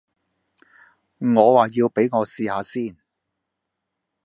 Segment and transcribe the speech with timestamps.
[1.19, 2.97] 我話要畀我試吓先。